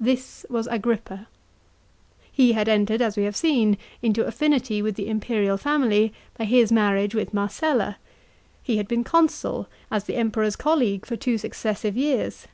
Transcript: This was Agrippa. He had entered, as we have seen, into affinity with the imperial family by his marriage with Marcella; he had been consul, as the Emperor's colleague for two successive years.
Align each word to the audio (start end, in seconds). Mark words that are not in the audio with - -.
This 0.00 0.46
was 0.48 0.66
Agrippa. 0.68 1.26
He 2.32 2.52
had 2.52 2.70
entered, 2.70 3.02
as 3.02 3.18
we 3.18 3.24
have 3.24 3.36
seen, 3.36 3.76
into 4.00 4.24
affinity 4.24 4.80
with 4.80 4.94
the 4.96 5.10
imperial 5.10 5.58
family 5.58 6.14
by 6.38 6.46
his 6.46 6.72
marriage 6.72 7.14
with 7.14 7.34
Marcella; 7.34 7.98
he 8.62 8.78
had 8.78 8.88
been 8.88 9.04
consul, 9.04 9.68
as 9.90 10.04
the 10.04 10.16
Emperor's 10.16 10.56
colleague 10.56 11.04
for 11.04 11.16
two 11.16 11.36
successive 11.36 11.98
years. 11.98 12.48